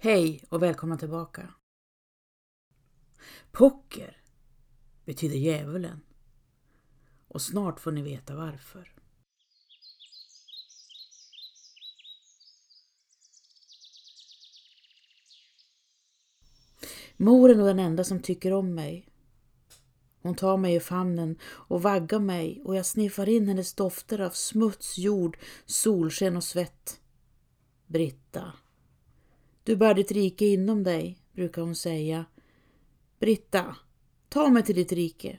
Hej 0.00 0.44
och 0.48 0.62
välkomna 0.62 0.98
tillbaka. 0.98 1.54
Pocker 3.52 4.16
betyder 5.04 5.36
djävulen 5.36 6.00
och 7.28 7.42
snart 7.42 7.80
får 7.80 7.92
ni 7.92 8.02
veta 8.02 8.36
varför. 8.36 8.92
Mor 17.16 17.50
är 17.50 17.54
nog 17.54 17.66
den 17.66 17.78
enda 17.78 18.04
som 18.04 18.22
tycker 18.22 18.52
om 18.52 18.74
mig. 18.74 19.08
Hon 20.22 20.34
tar 20.34 20.56
mig 20.56 20.74
i 20.74 20.80
famnen 20.80 21.38
och 21.44 21.82
vaggar 21.82 22.20
mig 22.20 22.62
och 22.64 22.76
jag 22.76 22.86
sniffar 22.86 23.28
in 23.28 23.48
hennes 23.48 23.74
dofter 23.74 24.20
av 24.20 24.30
smuts, 24.30 24.98
jord, 24.98 25.38
solsken 25.66 26.36
och 26.36 26.44
svett. 26.44 27.00
Britta, 27.86 28.52
du 29.68 29.76
bär 29.76 29.94
ditt 29.94 30.12
rike 30.12 30.46
inom 30.46 30.84
dig, 30.84 31.18
brukar 31.32 31.62
hon 31.62 31.74
säga. 31.74 32.24
Britta, 33.18 33.76
ta 34.28 34.50
mig 34.50 34.62
till 34.62 34.74
ditt 34.74 34.92
rike. 34.92 35.38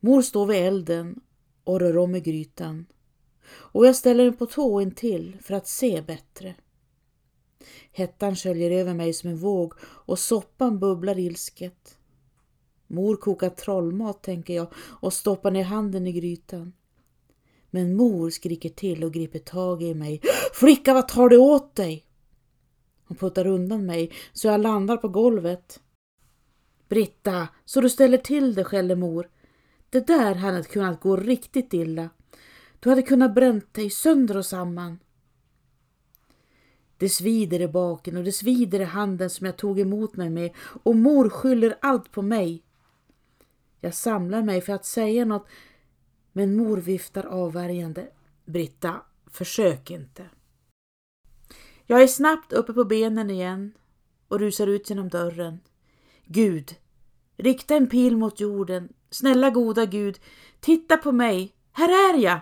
Mor 0.00 0.22
står 0.22 0.46
vid 0.46 0.56
elden 0.56 1.20
och 1.64 1.80
rör 1.80 1.96
om 1.96 2.14
i 2.14 2.20
grytan 2.20 2.86
och 3.46 3.86
jag 3.86 3.96
ställer 3.96 4.24
den 4.24 4.36
på 4.36 4.46
tå 4.46 4.80
intill 4.80 5.36
för 5.42 5.54
att 5.54 5.66
se 5.66 6.02
bättre. 6.02 6.54
Hettan 7.92 8.36
sköljer 8.36 8.70
över 8.70 8.94
mig 8.94 9.12
som 9.12 9.30
en 9.30 9.36
våg 9.36 9.74
och 9.82 10.18
soppan 10.18 10.78
bubblar 10.78 11.18
ilsket. 11.18 11.98
Mor 12.86 13.16
kokar 13.16 13.50
trollmat, 13.50 14.22
tänker 14.22 14.54
jag 14.54 14.72
och 14.76 15.12
stoppar 15.12 15.50
ner 15.50 15.64
handen 15.64 16.06
i 16.06 16.12
grytan. 16.12 16.72
Men 17.74 17.96
mor 17.96 18.30
skriker 18.30 18.68
till 18.68 19.04
och 19.04 19.12
griper 19.12 19.38
tag 19.38 19.82
i 19.82 19.94
mig. 19.94 20.20
Flicka, 20.52 20.94
vad 20.94 21.08
tar 21.08 21.28
du 21.28 21.36
åt 21.36 21.74
dig? 21.74 22.04
Hon 23.04 23.16
puttar 23.16 23.46
undan 23.46 23.86
mig 23.86 24.12
så 24.32 24.46
jag 24.46 24.60
landar 24.60 24.96
på 24.96 25.08
golvet. 25.08 25.80
Britta, 26.88 27.48
så 27.64 27.80
du 27.80 27.90
ställer 27.90 28.18
till 28.18 28.54
det, 28.54 28.64
skäller 28.64 28.96
mor. 28.96 29.30
Det 29.90 30.06
där 30.06 30.34
hade 30.34 30.62
kunnat 30.62 31.00
gå 31.00 31.16
riktigt 31.16 31.74
illa. 31.74 32.10
Du 32.80 32.88
hade 32.88 33.02
kunnat 33.02 33.34
bränt 33.34 33.74
dig 33.74 33.90
sönder 33.90 34.36
och 34.36 34.46
samman. 34.46 34.98
Det 36.96 37.08
svider 37.08 37.60
i 37.60 37.68
baken 37.68 38.16
och 38.16 38.24
det 38.24 38.32
svider 38.32 38.80
i 38.80 38.84
handen 38.84 39.30
som 39.30 39.46
jag 39.46 39.56
tog 39.56 39.80
emot 39.80 40.16
mig 40.16 40.30
med 40.30 40.50
och 40.82 40.96
mor 40.96 41.28
skyller 41.28 41.78
allt 41.80 42.12
på 42.12 42.22
mig. 42.22 42.62
Jag 43.80 43.94
samlar 43.94 44.42
mig 44.42 44.60
för 44.60 44.72
att 44.72 44.86
säga 44.86 45.24
något 45.24 45.46
men 46.36 46.56
mor 46.56 46.76
viftar 46.76 47.26
avvärjande. 47.26 48.08
Britta, 48.44 49.02
försök 49.26 49.90
inte. 49.90 50.30
Jag 51.86 52.02
är 52.02 52.06
snabbt 52.06 52.52
uppe 52.52 52.72
på 52.72 52.84
benen 52.84 53.30
igen 53.30 53.72
och 54.28 54.40
rusar 54.40 54.66
ut 54.66 54.90
genom 54.90 55.08
dörren. 55.08 55.60
Gud, 56.26 56.74
rikta 57.36 57.76
en 57.76 57.88
pil 57.88 58.16
mot 58.16 58.40
jorden. 58.40 58.88
Snälla 59.10 59.50
goda 59.50 59.86
Gud, 59.86 60.20
titta 60.60 60.96
på 60.96 61.12
mig. 61.12 61.54
Här 61.72 61.88
är 61.88 62.18
jag! 62.18 62.40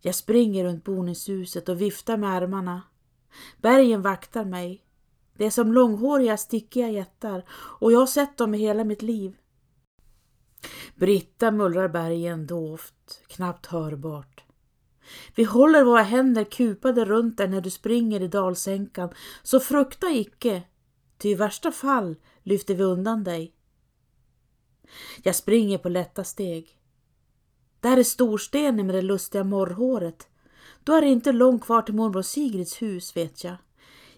Jag 0.00 0.14
springer 0.14 0.64
runt 0.64 0.84
boningshuset 0.84 1.68
och 1.68 1.80
viftar 1.80 2.16
med 2.16 2.30
armarna. 2.30 2.82
Bergen 3.60 4.02
vaktar 4.02 4.44
mig. 4.44 4.84
Det 5.36 5.46
är 5.46 5.50
som 5.50 5.72
långhåriga 5.72 6.36
stickiga 6.36 6.90
jättar 6.90 7.44
och 7.50 7.92
jag 7.92 7.98
har 7.98 8.06
sett 8.06 8.36
dem 8.36 8.54
i 8.54 8.58
hela 8.58 8.84
mitt 8.84 9.02
liv. 9.02 9.36
Britta 10.94 11.50
mullrar 11.50 11.88
bergen 11.88 12.46
dovt, 12.46 13.22
knappt 13.26 13.66
hörbart. 13.66 14.44
Vi 15.34 15.44
håller 15.44 15.84
våra 15.84 16.02
händer 16.02 16.44
kupade 16.44 17.04
runt 17.04 17.36
dig 17.36 17.48
när 17.48 17.60
du 17.60 17.70
springer 17.70 18.20
i 18.20 18.28
dalsänkan, 18.28 19.10
så 19.42 19.60
frukta 19.60 20.10
icke, 20.10 20.62
ty 21.18 21.28
i 21.28 21.34
värsta 21.34 21.72
fall 21.72 22.16
lyfter 22.42 22.74
vi 22.74 22.82
undan 22.82 23.24
dig. 23.24 23.54
Jag 25.22 25.34
springer 25.36 25.78
på 25.78 25.88
lätta 25.88 26.24
steg. 26.24 26.78
Där 27.80 27.96
är 27.96 28.02
storstenen 28.02 28.86
med 28.86 28.94
det 28.94 29.02
lustiga 29.02 29.44
morrhåret. 29.44 30.28
Då 30.84 30.92
är 30.92 31.00
det 31.00 31.08
inte 31.08 31.32
långt 31.32 31.64
kvar 31.64 31.82
till 31.82 31.94
morbror 31.94 32.22
Sigrids 32.22 32.82
hus, 32.82 33.16
vet 33.16 33.44
jag. 33.44 33.56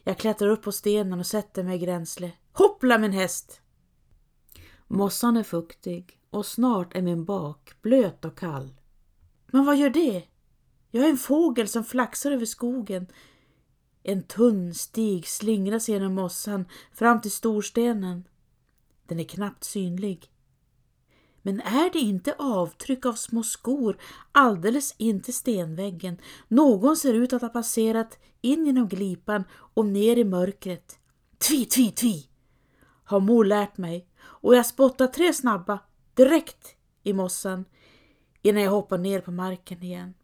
Jag 0.04 0.18
klättrar 0.18 0.48
upp 0.48 0.62
på 0.62 0.72
stenen 0.72 1.20
och 1.20 1.26
sätter 1.26 1.62
mig 1.62 1.76
i 1.76 1.78
gränsle. 1.78 2.32
Hoppla 2.52 2.98
min 2.98 3.12
häst! 3.12 3.60
Mossan 4.92 5.36
är 5.36 5.42
fuktig 5.42 6.18
och 6.30 6.46
snart 6.46 6.96
är 6.96 7.02
min 7.02 7.24
bak 7.24 7.74
blöt 7.82 8.24
och 8.24 8.38
kall. 8.38 8.74
Men 9.46 9.64
vad 9.64 9.76
gör 9.76 9.90
det? 9.90 10.24
Jag 10.90 11.04
är 11.04 11.10
en 11.10 11.16
fågel 11.16 11.68
som 11.68 11.84
flaxar 11.84 12.30
över 12.30 12.46
skogen. 12.46 13.06
En 14.02 14.22
tunn 14.22 14.74
stig 14.74 15.28
slingrar 15.28 15.78
sig 15.78 15.94
genom 15.94 16.14
mossan 16.14 16.64
fram 16.92 17.20
till 17.20 17.30
storstenen. 17.30 18.24
Den 19.06 19.20
är 19.20 19.24
knappt 19.24 19.64
synlig. 19.64 20.30
Men 21.42 21.60
är 21.60 21.92
det 21.92 21.98
inte 21.98 22.34
avtryck 22.38 23.06
av 23.06 23.14
små 23.14 23.42
skor 23.42 23.98
alldeles 24.32 24.94
in 24.98 25.20
till 25.20 25.34
stenväggen? 25.34 26.20
Någon 26.48 26.96
ser 26.96 27.14
ut 27.14 27.32
att 27.32 27.42
ha 27.42 27.48
passerat 27.48 28.18
in 28.40 28.66
genom 28.66 28.88
glipan 28.88 29.44
och 29.52 29.86
ner 29.86 30.16
i 30.16 30.24
mörkret. 30.24 30.98
Tvi, 31.38 31.64
tvi, 31.64 31.90
tvi! 31.90 32.26
Har 33.04 33.20
mor 33.20 33.44
lärt 33.44 33.76
mig 33.78 34.09
och 34.30 34.54
jag 34.54 34.66
spottar 34.66 35.06
tre 35.06 35.32
snabba 35.32 35.78
direkt 36.14 36.76
i 37.02 37.12
mossan 37.12 37.64
innan 38.42 38.62
jag 38.62 38.70
hoppar 38.70 38.98
ner 38.98 39.20
på 39.20 39.30
marken 39.30 39.82
igen. 39.82 40.14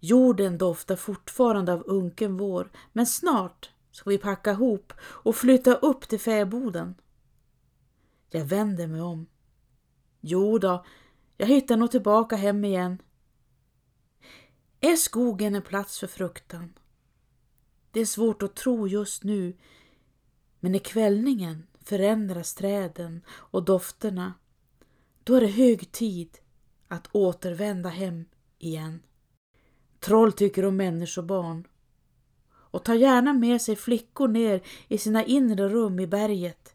Jorden 0.00 0.58
doftar 0.58 0.96
fortfarande 0.96 1.72
av 1.72 1.82
unken 1.86 2.36
vår, 2.36 2.70
men 2.92 3.06
snart 3.06 3.70
ska 3.90 4.10
vi 4.10 4.18
packa 4.18 4.50
ihop 4.50 4.92
och 5.00 5.36
flytta 5.36 5.74
upp 5.74 6.08
till 6.08 6.20
fäboden. 6.20 6.94
Jag 8.30 8.44
vänder 8.44 8.86
mig 8.86 9.00
om. 9.00 9.26
Jo 10.20 10.58
då, 10.58 10.84
jag 11.36 11.46
hittar 11.46 11.76
nog 11.76 11.90
tillbaka 11.90 12.36
hem 12.36 12.64
igen. 12.64 13.02
Är 14.80 14.96
skogen 14.96 15.54
en 15.54 15.62
plats 15.62 16.00
för 16.00 16.06
fruktan? 16.06 16.78
Det 17.90 18.00
är 18.00 18.06
svårt 18.06 18.42
att 18.42 18.56
tro 18.56 18.88
just 18.88 19.24
nu, 19.24 19.56
men 20.60 20.74
i 20.74 20.78
kvällningen 20.78 21.66
förändras 21.88 22.54
träden 22.54 23.24
och 23.28 23.64
dofterna, 23.64 24.34
då 25.24 25.34
är 25.34 25.40
det 25.40 25.46
hög 25.46 25.92
tid 25.92 26.38
att 26.88 27.08
återvända 27.12 27.88
hem 27.88 28.24
igen. 28.58 29.02
Troll 30.00 30.32
tycker 30.32 30.64
om 30.64 30.76
människobarn 30.76 31.66
och 32.48 32.84
tar 32.84 32.94
gärna 32.94 33.32
med 33.32 33.62
sig 33.62 33.76
flickor 33.76 34.28
ner 34.28 34.62
i 34.88 34.98
sina 34.98 35.24
inre 35.24 35.68
rum 35.68 36.00
i 36.00 36.06
berget. 36.06 36.74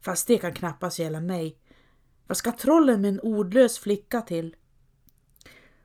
Fast 0.00 0.26
det 0.26 0.38
kan 0.38 0.54
knappast 0.54 0.98
gälla 0.98 1.20
mig. 1.20 1.58
Vad 2.26 2.36
ska 2.36 2.52
trollen 2.52 3.00
med 3.00 3.08
en 3.08 3.20
ordlös 3.20 3.78
flicka 3.78 4.22
till? 4.22 4.56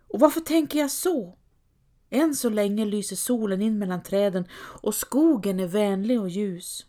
Och 0.08 0.20
varför 0.20 0.42
tänker 0.42 0.80
jag 0.80 0.92
så? 0.92 1.38
Än 2.10 2.36
så 2.36 2.50
länge 2.50 2.86
lyser 2.86 3.16
solen 3.16 3.62
in 3.62 3.80
mellan 3.80 4.04
träden 4.04 4.46
och 4.54 4.96
skogen 4.96 5.60
är 5.60 5.68
vänlig 5.68 6.22
och 6.22 6.30
ljus. 6.30 6.86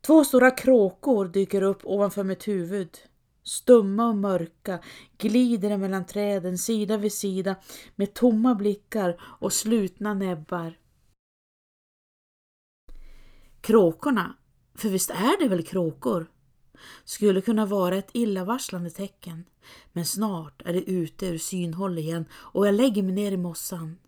Två 0.00 0.24
stora 0.24 0.50
kråkor 0.50 1.28
dyker 1.28 1.62
upp 1.62 1.80
ovanför 1.84 2.24
mitt 2.24 2.48
huvud. 2.48 2.98
Stumma 3.42 4.08
och 4.08 4.16
mörka 4.16 4.80
glider 5.18 5.76
mellan 5.76 6.06
träden 6.06 6.58
sida 6.58 6.96
vid 6.96 7.12
sida 7.12 7.56
med 7.96 8.14
tomma 8.14 8.54
blickar 8.54 9.20
och 9.22 9.52
slutna 9.52 10.14
näbbar. 10.14 10.78
Kråkorna, 13.60 14.36
för 14.74 14.88
visst 14.88 15.10
är 15.10 15.42
det 15.42 15.48
väl 15.48 15.62
kråkor, 15.62 16.30
skulle 17.04 17.40
kunna 17.40 17.66
vara 17.66 17.96
ett 17.96 18.10
illavarslande 18.12 18.90
tecken. 18.90 19.44
Men 19.92 20.06
snart 20.06 20.62
är 20.64 20.72
det 20.72 20.90
ute 20.90 21.26
ur 21.26 21.38
synhåll 21.38 21.98
igen 21.98 22.24
och 22.32 22.66
jag 22.66 22.74
lägger 22.74 23.02
mig 23.02 23.12
ner 23.12 23.32
i 23.32 23.36
mossan, 23.36 23.98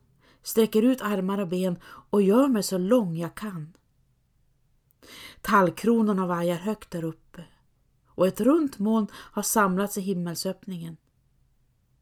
sträcker 0.42 0.82
ut 0.82 1.02
armar 1.02 1.38
och 1.38 1.48
ben 1.48 1.78
och 1.84 2.22
gör 2.22 2.48
mig 2.48 2.62
så 2.62 2.78
lång 2.78 3.16
jag 3.16 3.34
kan. 3.34 3.72
Tallkronorna 5.40 6.26
vajar 6.26 6.56
högt 6.56 6.90
där 6.90 7.04
uppe 7.04 7.44
och 8.06 8.26
ett 8.26 8.40
runt 8.40 8.78
moln 8.78 9.06
har 9.14 9.42
samlats 9.42 9.98
i 9.98 10.00
himmelsöppningen. 10.00 10.96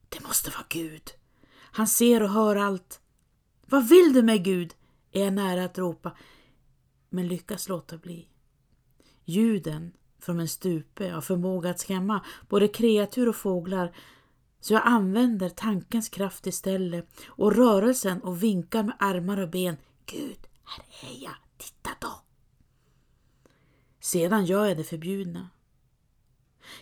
Det 0.09 0.25
måste 0.25 0.51
vara 0.51 0.67
Gud. 0.69 1.11
Han 1.53 1.87
ser 1.89 2.23
och 2.23 2.31
hör 2.31 2.57
allt. 2.57 3.01
Vad 3.67 3.89
vill 3.89 4.13
du 4.13 4.23
med 4.23 4.45
Gud? 4.45 4.75
är 5.13 5.25
jag 5.25 5.33
nära 5.33 5.65
att 5.65 5.79
ropa, 5.79 6.17
men 7.09 7.29
lyckas 7.29 7.69
låta 7.69 7.99
bli. 7.99 8.29
Ljuden 9.25 9.93
från 10.19 10.41
en 10.41 10.49
stupe 10.49 11.11
har 11.11 11.21
förmåga 11.21 11.71
att 11.71 11.81
skrämma 11.81 12.25
både 12.49 12.69
kreatur 12.69 13.29
och 13.29 13.37
fåglar 13.37 13.97
så 14.61 14.73
jag 14.73 14.83
använder 14.85 15.49
tankens 15.49 16.09
kraft 16.09 16.47
istället 16.47 17.21
och 17.27 17.57
rörelsen 17.57 18.23
och 18.23 18.43
vinkar 18.43 18.83
med 18.83 18.97
armar 18.99 19.41
och 19.41 19.49
ben. 19.49 19.77
Gud, 20.07 20.47
här 20.65 21.11
är 21.11 21.23
jag! 21.25 21.50
Sedan 24.11 24.45
gör 24.45 24.67
jag 24.67 24.77
det 24.77 24.85
förbjudna. 24.85 25.51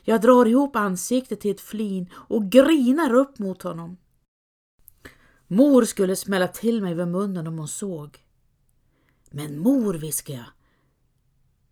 Jag 0.03 0.21
drar 0.21 0.47
ihop 0.47 0.77
ansiktet 0.77 1.41
till 1.41 1.51
ett 1.51 1.61
flin 1.61 2.11
och 2.15 2.51
grinar 2.51 3.15
upp 3.15 3.39
mot 3.39 3.63
honom. 3.63 3.97
Mor 5.47 5.85
skulle 5.85 6.17
smälla 6.17 6.49
till 6.49 6.83
mig 6.83 6.95
vid 6.95 7.09
munnen 7.09 7.47
om 7.47 7.59
hon 7.59 7.69
såg. 7.69 8.25
Men 9.31 9.59
mor, 9.59 9.95
viskade 9.95 10.39
jag. 10.39 10.47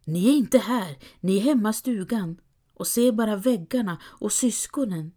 Ni 0.04 0.28
är 0.28 0.32
inte 0.32 0.58
här, 0.58 0.98
ni 1.20 1.36
är 1.36 1.40
hemma 1.40 1.70
i 1.70 1.72
stugan 1.72 2.40
och 2.74 2.86
ser 2.86 3.12
bara 3.12 3.36
väggarna 3.36 4.00
och 4.04 4.32
syskonen. 4.32 5.12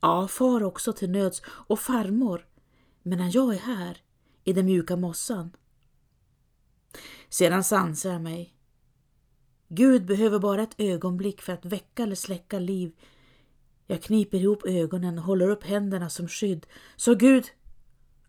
Ja, 0.00 0.28
far 0.28 0.62
också 0.62 0.92
till 0.92 1.10
nöds 1.10 1.42
och 1.46 1.80
farmor, 1.80 2.46
medan 3.02 3.30
jag 3.30 3.54
är 3.54 3.58
här 3.58 4.02
i 4.44 4.52
den 4.52 4.66
mjuka 4.66 4.96
mossan. 4.96 5.56
Sedan 7.28 7.64
sansar 7.64 8.12
jag 8.12 8.22
mig. 8.22 8.54
Gud 9.68 10.06
behöver 10.06 10.38
bara 10.38 10.62
ett 10.62 10.74
ögonblick 10.80 11.40
för 11.40 11.52
att 11.52 11.64
väcka 11.64 12.02
eller 12.02 12.14
släcka 12.14 12.58
liv. 12.58 12.92
Jag 13.86 14.02
kniper 14.02 14.38
ihop 14.38 14.66
ögonen 14.66 15.18
och 15.18 15.24
håller 15.24 15.48
upp 15.48 15.64
händerna 15.64 16.10
som 16.10 16.28
skydd. 16.28 16.66
Så 16.96 17.14
Gud, 17.14 17.44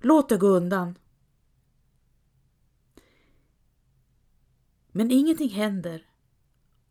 låt 0.01 0.29
det 0.29 0.37
gå 0.37 0.47
undan. 0.47 0.95
Men 4.91 5.11
ingenting 5.11 5.49
händer 5.49 6.05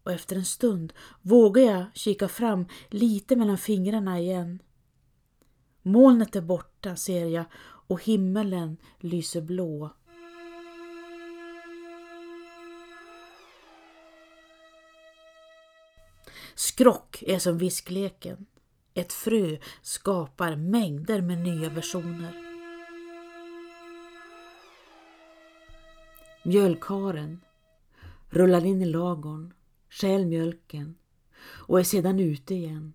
och 0.02 0.12
efter 0.12 0.37
en 0.37 0.44
stund 0.44 0.93
vågar 1.23 1.62
jag 1.62 1.85
kika 1.94 2.29
fram 2.29 2.67
lite 2.88 3.37
mellan 3.37 3.58
fingrarna 3.58 4.19
igen. 4.19 4.62
Molnet 5.82 6.37
är 6.37 6.41
borta 6.41 6.96
ser 6.96 7.26
jag 7.26 7.44
och 7.87 8.02
himmelen 8.05 8.76
lyser 8.99 9.41
blå. 9.41 9.91
Skrock 16.55 17.23
är 17.27 17.39
som 17.39 17.59
viskleken. 17.59 18.47
Ett 18.95 19.12
frö 19.12 19.59
skapar 19.83 20.56
mängder 20.56 21.21
med 21.21 21.39
nya 21.39 21.71
versioner. 21.71 22.41
Mjölkaren 26.45 27.41
rullar 28.29 28.65
in 28.65 28.83
i 28.83 28.85
lagorn, 28.85 29.55
stjäl 29.89 30.27
mjölken 30.27 30.95
och 31.45 31.81
är 31.81 31.85
sedan 31.85 32.21
ute 32.21 32.55
igen. 32.55 32.93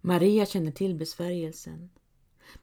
Maria 0.00 0.46
känner 0.46 0.72
till 0.72 0.94
besvärjelsen, 0.94 1.90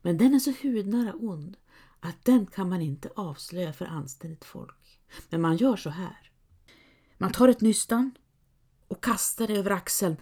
men 0.01 0.18
den 0.18 0.33
är 0.33 0.39
så 0.39 0.54
hudnära 0.62 1.13
ond 1.13 1.57
att 2.00 2.25
den 2.25 2.45
kan 2.45 2.69
man 2.69 2.81
inte 2.81 3.10
avslöja 3.15 3.74
för 3.74 3.86
anständigt 3.86 4.45
folk. 4.45 5.00
Men 5.30 5.42
man 5.42 5.57
gör 5.57 5.75
så 5.75 5.89
här. 5.89 6.31
Man 7.18 7.31
tar 7.31 7.48
ett 7.48 7.62
nystan 7.62 8.12
och 8.94 9.04
kastar 9.04 9.48
det 9.48 9.54
över 9.54 9.72
axeln 9.72 10.18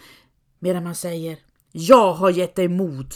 medan 0.59 0.83
man 0.83 0.95
säger 0.95 1.39
Jag 1.71 2.13
har 2.13 2.29
gett 2.29 2.55
dig 2.55 2.67
mod. 2.67 3.13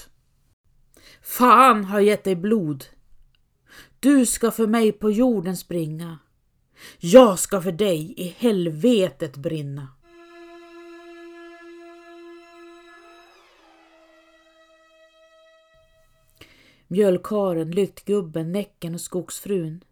Fan 1.21 1.85
har 1.85 1.99
gett 1.99 2.23
dig 2.23 2.35
blod. 2.35 2.85
Du 3.99 4.25
ska 4.25 4.51
för 4.51 4.67
mig 4.67 4.91
på 4.91 5.11
jorden 5.11 5.57
springa. 5.57 6.19
Jag 6.99 7.39
ska 7.39 7.61
för 7.61 7.71
dig 7.71 8.13
i 8.17 8.35
helvetet 8.37 9.37
brinna. 9.37 9.87
Mjölkaren, 16.87 17.71
lyktgubben, 17.71 18.51
Näcken 18.51 18.93
och 18.93 19.01
skogsfrun 19.01 19.83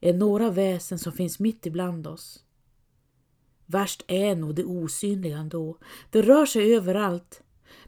är 0.00 0.12
några 0.12 0.50
väsen 0.50 0.98
som 0.98 1.12
finns 1.12 1.38
mitt 1.38 1.66
ibland 1.66 2.06
oss. 2.06 2.44
Värst 3.70 4.04
är 4.08 4.36
nog 4.36 4.54
det 4.54 4.64
osynliga 4.64 5.38
ändå. 5.38 5.78
Det 6.10 6.22
rör 6.22 6.46
sig 6.46 6.74
överallt, 6.74 7.42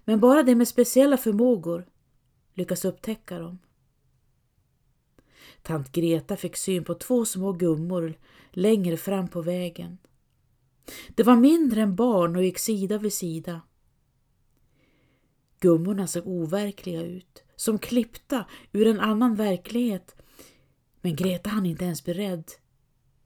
men 0.05 0.21
bara 0.21 0.43
de 0.43 0.55
med 0.55 0.69
speciella 0.69 1.17
förmågor 1.17 1.87
lyckas 2.55 2.85
upptäcka 2.85 3.39
dem. 3.39 3.59
Tant 5.63 5.93
Greta 5.93 6.37
fick 6.37 6.57
syn 6.57 6.85
på 6.85 6.95
två 6.95 7.25
små 7.25 7.53
gummor 7.53 8.19
längre 8.51 8.97
fram 8.97 9.29
på 9.29 9.43
vägen. 9.43 9.99
Det 11.09 11.23
var 11.23 11.37
mindre 11.37 11.83
än 11.83 11.97
barn 11.97 12.37
och 12.37 12.45
gick 12.45 12.59
sida 12.59 12.99
vid 12.99 13.13
sida. 13.13 13.61
Gummorna 15.61 16.07
såg 16.07 16.27
overkliga 16.27 17.03
ut, 17.03 17.45
som 17.57 17.79
klippta 17.79 18.45
ur 18.73 18.87
en 18.87 19.01
annan 19.01 19.35
verklighet. 19.35 20.17
Men 21.01 21.17
Greta 21.17 21.51
hann 21.51 21.67
inte 21.67 21.85
ens 21.85 22.05
bli 22.05 22.15
rädd 22.15 22.45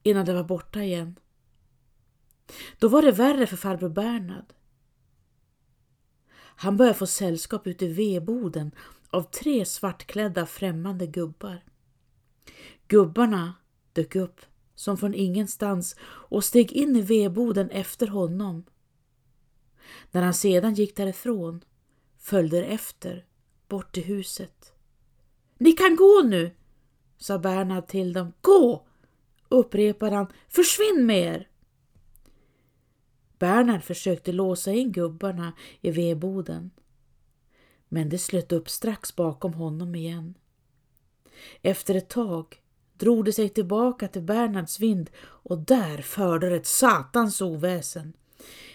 innan 0.02 0.26
de 0.26 0.32
var 0.32 0.44
borta 0.44 0.82
igen. 0.82 1.18
Då 2.78 2.88
var 2.88 3.02
det 3.02 3.12
värre 3.12 3.46
för 3.46 3.56
farbror 3.56 3.88
Bernhard. 3.88 4.52
Han 6.56 6.76
började 6.76 6.98
få 6.98 7.06
sällskap 7.06 7.66
ute 7.66 7.84
i 7.84 7.92
vedboden 7.92 8.70
av 9.10 9.22
tre 9.22 9.64
svartklädda 9.64 10.46
främmande 10.46 11.06
gubbar. 11.06 11.64
Gubbarna 12.88 13.54
dök 13.92 14.16
upp 14.16 14.40
som 14.74 14.96
från 14.96 15.14
ingenstans 15.14 15.96
och 16.02 16.44
steg 16.44 16.72
in 16.72 16.96
i 16.96 17.02
vedboden 17.02 17.70
efter 17.70 18.06
honom. 18.06 18.64
När 20.10 20.22
han 20.22 20.34
sedan 20.34 20.74
gick 20.74 20.96
därifrån 20.96 21.64
följde 22.18 22.60
de 22.60 22.66
efter 22.66 23.26
bort 23.68 23.92
till 23.92 24.04
huset. 24.04 24.72
Ni 25.58 25.72
kan 25.72 25.96
gå 25.96 26.22
nu, 26.24 26.50
sa 27.18 27.38
Bernhard 27.38 27.86
till 27.86 28.12
dem. 28.12 28.32
Gå! 28.40 28.86
upprepade 29.48 30.16
han. 30.16 30.26
Försvinn 30.48 31.06
med 31.06 31.34
er! 31.34 31.48
Bernhard 33.44 33.82
försökte 33.82 34.32
låsa 34.32 34.72
in 34.72 34.92
gubbarna 34.92 35.52
i 35.80 35.90
vedboden. 35.90 36.70
Men 37.88 38.08
det 38.08 38.18
slöt 38.18 38.52
upp 38.52 38.70
strax 38.70 39.16
bakom 39.16 39.54
honom 39.54 39.94
igen. 39.94 40.34
Efter 41.62 41.94
ett 41.94 42.08
tag 42.08 42.62
drog 42.98 43.24
det 43.24 43.32
sig 43.32 43.48
tillbaka 43.48 44.08
till 44.08 44.22
Bernhards 44.22 44.80
vind 44.80 45.10
och 45.20 45.58
där 45.58 45.98
förde 45.98 46.48
det 46.48 46.56
ett 46.56 46.66
satans 46.66 47.40
oväsen. 47.42 48.12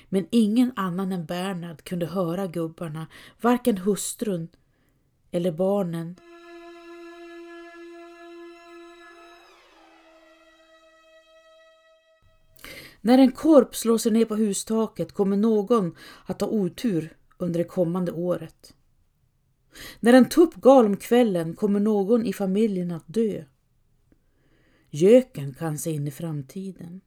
Men 0.09 0.27
ingen 0.31 0.71
annan 0.75 1.11
än 1.11 1.25
Bernhard 1.25 1.83
kunde 1.83 2.05
höra 2.05 2.47
gubbarna, 2.47 3.07
varken 3.41 3.77
hustrun 3.77 4.47
eller 5.31 5.51
barnen. 5.51 6.15
När 13.01 13.17
en 13.17 13.31
korp 13.31 13.75
slår 13.75 13.97
sig 13.97 14.11
ner 14.11 14.25
på 14.25 14.35
hustaket 14.35 15.11
kommer 15.11 15.37
någon 15.37 15.95
att 16.25 16.41
ha 16.41 16.47
otur 16.47 17.17
under 17.37 17.57
det 17.57 17.63
kommande 17.63 18.11
året. 18.11 18.73
När 19.99 20.13
en 20.13 20.29
tupp 20.29 20.55
gal 20.55 20.85
om 20.85 20.97
kvällen 20.97 21.55
kommer 21.55 21.79
någon 21.79 22.25
i 22.25 22.33
familjen 22.33 22.91
att 22.91 23.03
dö. 23.07 23.43
Göken 24.89 25.53
kan 25.53 25.77
se 25.77 25.91
in 25.91 26.07
i 26.07 26.11
framtiden. 26.11 27.01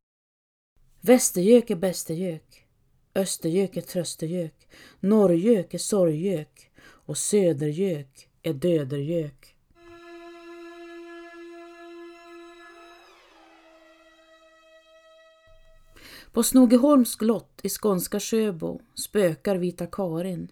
Västergök 1.01 1.71
är 1.71 1.77
bästergök, 1.77 2.67
östergök 3.15 3.77
är 3.77 3.81
tröstergök, 3.81 4.69
norrgök 5.01 5.75
är 5.75 5.79
sorggök 5.79 6.71
och 6.81 7.19
södergök 7.19 8.29
är 8.43 8.53
dödergök. 8.53 9.52
På 16.33 16.43
Snogeholms 16.43 17.13
slott 17.13 17.61
i 17.63 17.69
skånska 17.69 18.21
Sjöbo 18.21 18.81
spökar 18.95 19.57
Vita 19.57 19.87
Karin. 19.87 20.49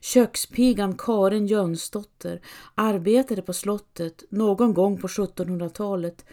Kökspigan 0.00 0.96
Karin 0.98 1.46
Jönsdotter 1.46 2.40
arbetade 2.74 3.42
på 3.42 3.52
slottet 3.52 4.24
någon 4.30 4.74
gång 4.74 5.00
på 5.00 5.06
1700-talet 5.06 6.24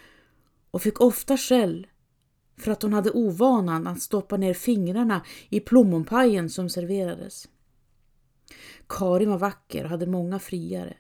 och 0.72 0.82
fick 0.82 1.02
ofta 1.02 1.38
skäll 1.38 1.88
för 2.58 2.72
att 2.72 2.82
hon 2.82 2.94
hade 2.94 3.12
ovanan 3.12 3.88
att 3.88 4.02
stoppa 4.02 4.38
ner 4.38 4.54
fingrarna 4.54 5.26
i 5.50 5.60
plommonpajen 5.60 6.50
som 6.50 6.70
serverades. 6.70 7.50
Karin 8.90 9.30
var 9.30 9.38
vacker 9.38 9.84
och 9.84 9.90
hade 9.90 10.08
många 10.08 10.40
friare. 10.40 10.98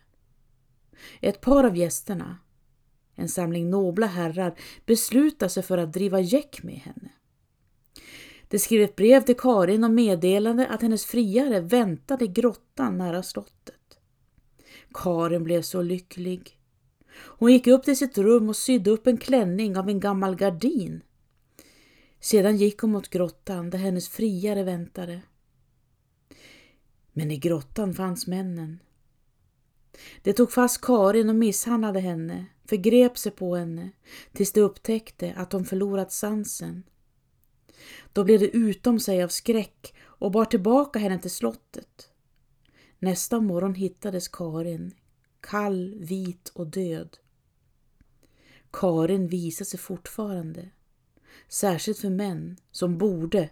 Ett 1.21 1.41
par 1.41 1.63
av 1.63 1.77
gästerna, 1.77 2.37
en 3.15 3.29
samling 3.29 3.69
nobla 3.69 4.07
herrar, 4.07 4.59
beslutade 4.85 5.49
sig 5.49 5.63
för 5.63 5.77
att 5.77 5.93
driva 5.93 6.19
gäck 6.19 6.63
med 6.63 6.75
henne. 6.75 7.09
De 8.53 8.59
skrev 8.59 8.81
ett 8.81 8.95
brev 8.95 9.21
till 9.21 9.37
Karin 9.37 9.83
och 9.83 9.91
meddelade 9.91 10.67
att 10.67 10.81
hennes 10.81 11.05
friare 11.05 11.59
väntade 11.59 12.25
i 12.25 12.27
grottan 12.27 12.97
nära 12.97 13.23
slottet. 13.23 13.99
Karin 14.93 15.43
blev 15.43 15.61
så 15.61 15.81
lycklig. 15.81 16.59
Hon 17.15 17.51
gick 17.51 17.67
upp 17.67 17.83
till 17.83 17.97
sitt 17.97 18.17
rum 18.17 18.49
och 18.49 18.55
sydde 18.55 18.91
upp 18.91 19.07
en 19.07 19.17
klänning 19.17 19.77
av 19.77 19.89
en 19.89 19.99
gammal 19.99 20.35
gardin. 20.35 21.03
Sedan 22.19 22.57
gick 22.57 22.79
hon 22.79 22.91
mot 22.91 23.09
grottan 23.09 23.69
där 23.69 23.77
hennes 23.77 24.09
friare 24.09 24.63
väntade. 24.63 25.21
Men 27.13 27.31
i 27.31 27.37
grottan 27.37 27.93
fanns 27.93 28.27
männen. 28.27 28.79
De 30.23 30.33
tog 30.33 30.51
fast 30.51 30.81
Karin 30.81 31.29
och 31.29 31.35
misshandlade 31.35 31.99
henne, 31.99 32.45
förgrep 32.65 33.17
sig 33.17 33.31
på 33.31 33.55
henne 33.55 33.91
tills 34.33 34.51
de 34.51 34.61
upptäckte 34.61 35.33
att 35.37 35.53
hon 35.53 35.65
förlorat 35.65 36.11
sansen. 36.11 36.83
Då 38.13 38.23
blev 38.23 38.39
det 38.39 38.49
utom 38.49 38.99
sig 38.99 39.23
av 39.23 39.27
skräck 39.27 39.93
och 40.01 40.31
bar 40.31 40.45
tillbaka 40.45 40.99
henne 40.99 41.19
till 41.19 41.31
slottet. 41.31 42.09
Nästa 42.99 43.39
morgon 43.39 43.75
hittades 43.75 44.27
Karin 44.27 44.93
kall, 45.41 45.95
vit 45.99 46.49
och 46.49 46.67
död. 46.67 47.17
Karin 48.71 49.27
visar 49.27 49.65
sig 49.65 49.79
fortfarande, 49.79 50.69
särskilt 51.47 51.99
för 51.99 52.09
män 52.09 52.57
som 52.71 52.97
borde 52.97 53.49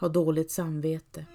ha 0.00 0.08
dåligt 0.08 0.50
samvete. 0.50 1.26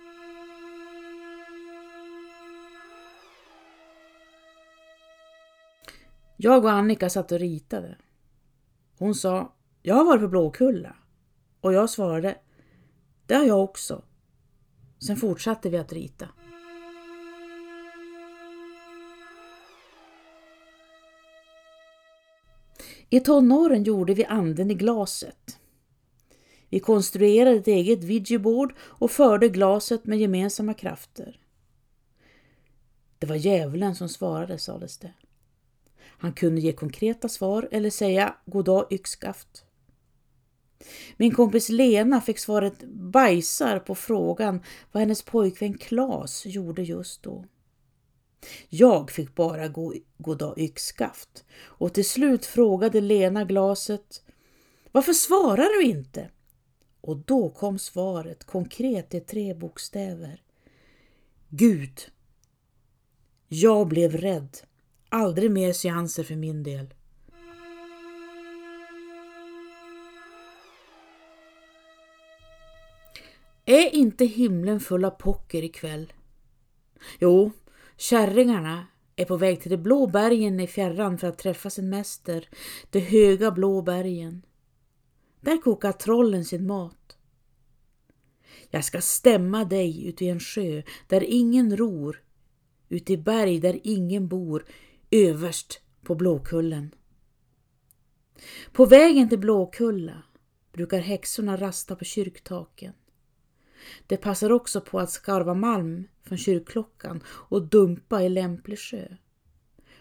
Jag 6.38 6.64
och 6.64 6.72
Annika 6.72 7.10
satt 7.10 7.32
och 7.32 7.40
ritade. 7.40 7.98
Hon 8.98 9.16
sa, 9.16 9.56
jag 9.82 9.96
har 9.96 10.06
varit 10.06 10.22
på 10.22 10.28
Blåkulla. 10.28 10.96
Och 11.68 11.74
jag 11.74 11.90
svarade, 11.90 12.38
det 13.26 13.36
har 13.36 13.46
jag 13.46 13.64
också. 13.64 14.04
Sen 15.00 15.18
fortsatte 15.18 15.70
vi 15.70 15.78
att 15.78 15.94
rita. 15.94 16.30
I 23.10 23.20
tonåren 23.20 23.84
gjorde 23.84 24.14
vi 24.14 24.26
anden 24.26 24.72
i 24.72 24.74
glaset. 24.74 25.60
Vi 26.70 26.80
konstruerade 26.80 27.56
ett 27.56 27.68
eget 27.68 28.04
vigiboard 28.04 28.74
och 28.80 29.12
förde 29.12 29.50
glaset 29.50 30.06
med 30.06 30.20
gemensamma 30.20 30.74
krafter. 30.74 31.40
Det 33.20 33.28
var 33.28 33.36
djävulen 33.36 33.96
som 33.96 34.10
svarade, 34.10 34.60
sades 34.60 34.98
det. 34.98 35.14
Han 36.00 36.34
kunde 36.34 36.62
ge 36.62 36.72
konkreta 36.72 37.30
svar 37.30 37.70
eller 37.72 37.90
säga 37.90 38.36
goddag 38.46 38.88
yxskaft. 38.92 39.67
Min 41.18 41.34
kompis 41.34 41.70
Lena 41.70 42.22
fick 42.22 42.40
svaret 42.40 42.84
bajsar 42.88 43.80
på 43.80 43.96
frågan 43.96 44.64
vad 44.92 45.02
hennes 45.02 45.22
pojkvän 45.22 45.78
Klas 45.78 46.46
gjorde 46.46 46.82
just 46.84 47.24
då. 47.24 47.46
Jag 48.70 49.12
fick 49.12 49.36
bara 49.36 49.68
gå 49.68 49.94
goddag 50.18 50.54
yxskaft 50.58 51.46
och 51.60 51.94
till 51.94 52.06
slut 52.06 52.46
frågade 52.46 53.02
Lena 53.02 53.44
glaset 53.44 54.22
Varför 54.92 55.14
svarar 55.14 55.80
du 55.80 55.88
inte? 55.88 56.30
Och 57.02 57.18
då 57.18 57.50
kom 57.50 57.80
svaret 57.80 58.44
konkret 58.44 59.14
i 59.14 59.20
tre 59.20 59.54
bokstäver. 59.54 60.42
Gud. 61.50 62.00
Jag 63.48 63.88
blev 63.88 64.18
rädd. 64.18 64.58
Aldrig 65.10 65.52
mer 65.52 65.74
seanser 65.74 66.24
för 66.24 66.36
min 66.36 66.64
del. 66.64 66.94
Är 73.70 73.96
inte 73.96 74.26
himlen 74.26 74.80
full 74.80 75.06
av 75.06 75.10
pocker 75.10 75.64
ikväll? 75.64 76.14
Jo, 77.20 77.52
kärringarna 77.98 78.88
är 79.16 79.26
på 79.26 79.38
väg 79.38 79.62
till 79.62 79.72
de 79.72 79.78
blå 79.78 80.08
bergen 80.08 80.60
i 80.60 80.68
fjärran 80.68 81.18
för 81.18 81.28
att 81.28 81.38
träffa 81.38 81.70
sin 81.70 81.90
mäster, 81.90 82.50
de 82.90 83.00
höga 83.00 83.52
blå 83.52 83.82
bergen. 83.82 84.46
Där 85.42 85.58
kokar 85.62 85.92
trollen 85.92 86.46
sin 86.46 86.68
mat. 86.68 87.18
Jag 88.70 88.86
ska 88.86 89.02
stämma 89.02 89.66
dig 89.66 90.08
ute 90.08 90.26
i 90.26 90.30
en 90.30 90.40
sjö 90.40 90.82
där 91.08 91.24
ingen 91.24 91.78
ror, 91.78 92.24
ute 92.90 93.14
i 93.14 93.18
berg 93.18 93.60
där 93.60 93.80
ingen 93.84 94.28
bor, 94.28 94.66
överst 95.12 95.82
på 96.04 96.16
Blåkullen. 96.16 96.96
På 98.72 98.86
vägen 98.86 99.30
till 99.30 99.40
Blåkulla 99.40 100.24
brukar 100.72 101.00
häxorna 101.00 101.58
rasta 101.58 101.96
på 101.96 102.06
kyrktaken. 102.06 102.94
Det 104.08 104.18
passar 104.18 104.52
också 104.52 104.82
på 104.82 105.00
att 105.00 105.12
skarva 105.12 105.54
malm 105.54 106.08
från 106.24 106.38
kyrkklockan 106.38 107.24
och 107.28 107.62
dumpa 107.62 108.24
i 108.24 108.30
lämplig 108.30 108.80
sjö. 108.80 109.08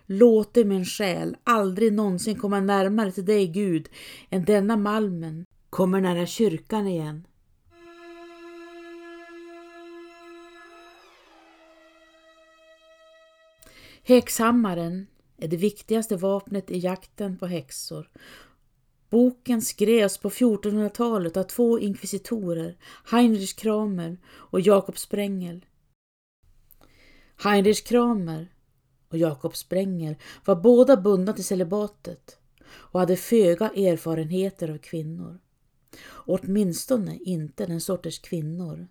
Låt 0.07 0.57
min 0.57 0.85
själ 0.85 1.37
aldrig 1.45 1.93
någonsin 1.93 2.39
komma 2.39 2.61
närmare 2.61 3.13
till 3.13 3.25
dig 3.25 3.47
Gud 3.47 3.89
än 4.31 4.45
denna 4.45 4.77
malmen 4.77 5.47
kommer 5.71 6.01
nära 6.01 6.27
kyrkan 6.27 6.87
igen. 6.87 7.27
Häxhammaren 14.03 15.07
är 15.37 15.49
det 15.49 15.57
viktigaste 15.57 16.17
vapnet 16.17 16.71
i 16.71 16.79
jakten 16.79 17.39
på 17.39 17.47
häxor. 17.47 18.11
Boken 19.11 19.63
skrevs 19.63 20.19
på 20.19 20.31
1400-talet 20.31 21.37
av 21.37 21.43
två 21.43 21.79
inkvisitorer, 21.79 22.77
Heinrich 23.11 23.57
Kramer 23.57 24.19
och 24.27 24.61
Jakob 24.61 24.99
Sprengel. 24.99 25.67
Heinrich 27.37 27.85
Kramer 27.85 28.53
och 29.09 29.19
Jakob 29.19 29.57
Sprengel 29.57 30.15
var 30.45 30.57
båda 30.57 30.97
bundna 30.97 31.33
till 31.33 31.45
celibatet 31.45 32.39
och 32.69 33.01
hade 33.01 33.17
föga 33.17 33.71
erfarenheter 33.71 34.71
av 34.71 34.79
kvinnor. 34.79 35.39
Åtminstone 36.09 37.19
inte 37.19 37.67
den 37.67 37.81
sorters 37.81 38.19
kvinnor 38.19 38.89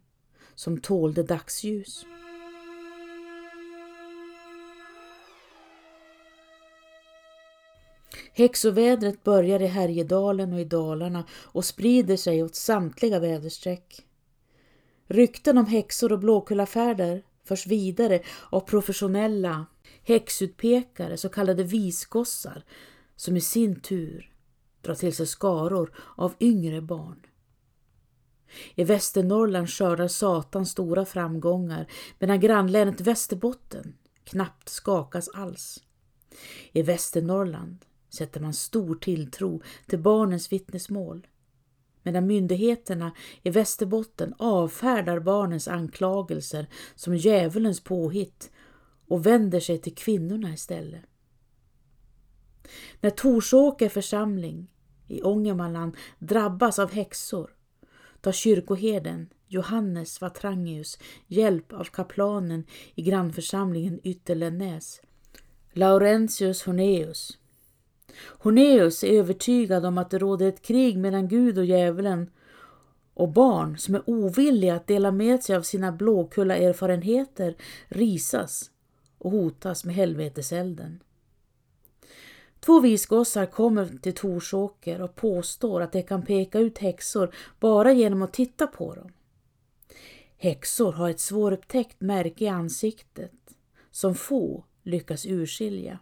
som 0.56 0.82
tålde 0.82 1.24
dagsljus. 1.24 2.06
Häxovädret 8.38 9.24
börjar 9.24 9.62
i 9.62 9.66
Härjedalen 9.66 10.54
och 10.54 10.60
i 10.60 10.66
Dalarna 10.66 11.26
och 11.32 11.66
sprider 11.66 12.18
sig 12.18 12.44
åt 12.44 12.56
samtliga 12.56 13.20
väderstreck. 13.20 14.06
Rykten 15.08 15.58
om 15.58 15.66
häxor 15.66 16.12
och 16.12 16.20
blåkullafärder 16.20 17.24
förs 17.44 17.68
vidare 17.68 18.22
av 18.50 18.60
professionella 18.60 19.66
häxutpekare, 20.04 21.18
så 21.18 21.30
kallade 21.30 21.64
visgossar, 21.64 22.64
som 23.16 23.38
i 23.38 23.42
sin 23.42 23.80
tur 23.80 24.34
drar 24.82 24.96
till 24.96 25.16
sig 25.16 25.28
skaror 25.28 25.96
av 26.16 26.34
yngre 26.40 26.82
barn. 26.82 27.26
I 28.76 28.84
Västernorrland 28.84 29.70
skördar 29.70 30.08
Satan 30.08 30.66
stora 30.66 31.06
framgångar 31.06 31.88
medan 32.20 32.40
grannlänet 32.40 33.02
Västerbotten 33.02 33.96
knappt 34.24 34.70
skakas 34.70 35.30
alls. 35.30 35.84
I 36.72 36.82
Västernorrland 36.82 37.86
sätter 38.16 38.42
man 38.42 38.54
stor 38.54 38.96
tilltro 38.96 39.62
till 39.88 40.00
barnens 40.00 40.52
vittnesmål. 40.52 41.28
Medan 42.04 42.28
myndigheterna 42.28 43.12
i 43.44 43.50
Västerbotten 43.50 44.34
avfärdar 44.38 45.20
barnens 45.20 45.68
anklagelser 45.68 46.68
som 46.96 47.16
djävulens 47.16 47.84
påhitt 47.84 48.52
och 49.08 49.26
vänder 49.26 49.60
sig 49.60 49.78
till 49.78 49.96
kvinnorna 49.96 50.54
istället. 50.54 51.02
När 53.02 53.10
Torsåker 53.10 53.90
församling 53.90 54.68
i 55.08 55.22
Ångermanland 55.22 55.98
drabbas 56.20 56.80
av 56.80 56.92
häxor 56.92 57.56
tar 58.22 58.32
kyrkoherden 58.32 59.30
Johannes 59.48 60.22
Vatrangius 60.22 61.00
hjälp 61.28 61.74
av 61.74 61.84
kaplanen 61.84 62.64
i 62.96 63.02
grannförsamlingen 63.02 64.00
Ytterlännäs, 64.04 65.02
Laurentius 65.74 66.64
Honeus, 66.64 67.38
Horneus 68.18 69.04
är 69.04 69.14
övertygad 69.20 69.86
om 69.86 69.98
att 69.98 70.10
det 70.10 70.20
råder 70.20 70.48
ett 70.48 70.62
krig 70.62 70.98
mellan 70.98 71.28
Gud 71.28 71.58
och 71.58 71.66
djävulen 71.66 72.30
och 73.14 73.30
barn 73.30 73.78
som 73.78 73.96
är 73.96 74.10
ovilliga 74.10 74.76
att 74.76 74.88
dela 74.88 75.12
med 75.12 75.44
sig 75.44 75.56
av 75.56 75.62
sina 75.62 75.92
blåkulla 75.92 76.56
erfarenheter 76.56 77.56
risas 77.88 78.72
och 79.18 79.32
hotas 79.32 79.86
med 79.86 79.96
helveteselden. 79.96 81.00
Två 82.60 82.80
visgossar 82.80 83.46
kommer 83.46 83.98
till 84.02 84.14
Torsåker 84.14 85.02
och 85.02 85.16
påstår 85.16 85.82
att 85.82 85.92
de 85.92 86.04
kan 86.04 86.26
peka 86.26 86.60
ut 86.60 86.78
häxor 86.78 87.36
bara 87.60 87.94
genom 87.94 88.22
att 88.22 88.34
titta 88.34 88.68
på 88.68 88.96
dem. 88.96 89.12
Häxor 90.38 90.92
har 90.92 91.10
ett 91.10 91.20
svårupptäckt 91.20 92.02
märke 92.02 92.44
i 92.44 92.48
ansiktet 92.48 93.32
som 93.92 94.16
få 94.16 94.64
lyckas 94.84 95.26
urskilja. 95.26 96.00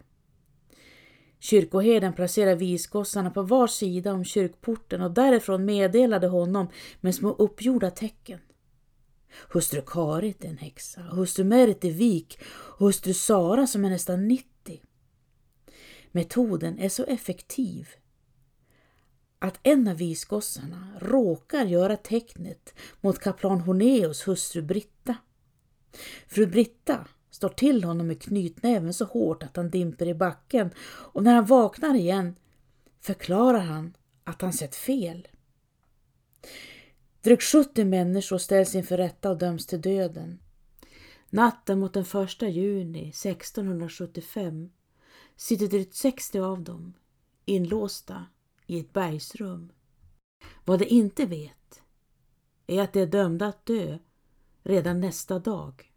Kyrkoherden 1.44 2.12
placerade 2.12 2.56
visgossarna 2.56 3.30
på 3.30 3.42
var 3.42 3.66
sida 3.66 4.12
om 4.12 4.24
kyrkporten 4.24 5.00
och 5.00 5.10
därifrån 5.10 5.64
meddelade 5.64 6.26
honom 6.26 6.68
med 7.00 7.14
små 7.14 7.32
uppgjorda 7.32 7.90
tecken. 7.90 8.38
Hustru 9.52 9.82
Karit 9.86 10.44
är 10.44 10.48
en 10.48 10.58
häxa, 10.58 11.00
hustru 11.00 11.44
Merit 11.44 11.84
är 11.84 11.90
vik 11.90 12.38
och 12.44 12.86
hustru 12.86 13.14
Sara 13.14 13.66
som 13.66 13.84
är 13.84 13.90
nästan 13.90 14.28
90. 14.28 14.80
Metoden 16.12 16.78
är 16.78 16.88
så 16.88 17.04
effektiv 17.04 17.88
att 19.38 19.58
en 19.62 19.88
av 19.88 19.96
visgossarna 19.96 20.98
råkar 21.00 21.64
göra 21.64 21.96
tecknet 21.96 22.74
mot 23.00 23.18
kaplan 23.18 23.60
Horneus 23.60 24.28
hustru 24.28 24.62
Britta. 24.62 25.16
Fru 26.26 26.46
Britta 26.46 27.06
står 27.34 27.48
till 27.48 27.84
honom 27.84 28.06
med 28.06 28.22
knytnäven 28.22 28.94
så 28.94 29.04
hårt 29.04 29.42
att 29.42 29.56
han 29.56 29.70
dimper 29.70 30.06
i 30.06 30.14
backen 30.14 30.70
och 30.78 31.22
när 31.22 31.34
han 31.34 31.46
vaknar 31.46 31.94
igen 31.94 32.36
förklarar 33.00 33.60
han 33.60 33.96
att 34.24 34.42
han 34.42 34.52
sett 34.52 34.74
fel. 34.74 35.28
Drygt 37.22 37.42
70 37.42 37.84
människor 37.84 38.38
ställs 38.38 38.74
inför 38.74 38.96
rätta 38.96 39.30
och 39.30 39.38
döms 39.38 39.66
till 39.66 39.80
döden. 39.80 40.38
Natten 41.30 41.78
mot 41.78 41.94
den 41.94 42.04
1 42.24 42.42
juni 42.42 43.08
1675 43.08 44.70
sitter 45.36 45.66
drygt 45.66 45.94
60 45.94 46.38
av 46.38 46.62
dem 46.62 46.94
inlåsta 47.44 48.26
i 48.66 48.80
ett 48.80 48.92
bergsrum. 48.92 49.72
Vad 50.64 50.78
de 50.78 50.86
inte 50.86 51.26
vet 51.26 51.82
är 52.66 52.82
att 52.82 52.92
de 52.92 53.00
är 53.00 53.06
dömda 53.06 53.46
att 53.46 53.66
dö 53.66 53.98
redan 54.62 55.00
nästa 55.00 55.38
dag. 55.38 55.93